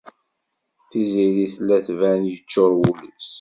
Tiziri 0.89 1.45
tella 1.53 1.77
tban 1.87 2.21
yeččuṛ 2.31 2.71
wul-is. 2.79 3.27